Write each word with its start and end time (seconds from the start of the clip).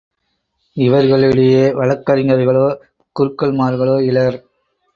இவர்களிடையே 0.77 1.65
வழக்கறிஞர்களோ 1.73 2.65
குருக்கள்மார்களோ 3.15 3.97
இலர். 4.09 4.37